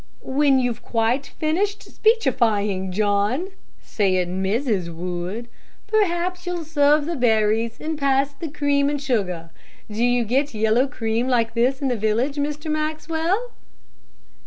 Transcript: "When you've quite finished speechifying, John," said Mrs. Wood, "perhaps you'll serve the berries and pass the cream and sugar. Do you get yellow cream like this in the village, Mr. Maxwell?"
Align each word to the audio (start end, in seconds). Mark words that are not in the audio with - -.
"When 0.25 0.57
you've 0.57 0.81
quite 0.81 1.27
finished 1.27 1.83
speechifying, 1.83 2.91
John," 2.91 3.49
said 3.83 4.29
Mrs. 4.29 4.91
Wood, 4.91 5.47
"perhaps 5.85 6.47
you'll 6.47 6.63
serve 6.65 7.05
the 7.05 7.15
berries 7.15 7.77
and 7.79 7.99
pass 7.99 8.33
the 8.33 8.49
cream 8.49 8.89
and 8.89 8.99
sugar. 8.99 9.51
Do 9.91 10.03
you 10.03 10.23
get 10.25 10.55
yellow 10.55 10.87
cream 10.87 11.27
like 11.27 11.53
this 11.53 11.83
in 11.83 11.87
the 11.87 11.95
village, 11.97 12.37
Mr. 12.37 12.65
Maxwell?" 12.71 13.51